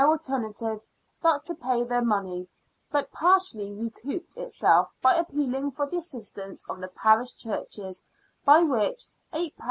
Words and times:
alternative 0.01 0.81
but 1.21 1.45
to 1.45 1.53
pay 1.53 1.83
the 1.83 2.01
mone}', 2.01 2.47
but 2.91 3.11
partially 3.11 3.71
recouped 3.71 4.35
itself 4.35 4.89
by 4.99 5.13
appealing 5.15 5.69
for 5.69 5.85
the 5.91 5.97
assistance 5.97 6.65
of 6.67 6.81
the 6.81 6.87
parish 6.87 7.33
churches, 7.35 8.01
by 8.43 8.63
which 8.63 9.05
£8 9.31 9.53
13s. 9.53 9.53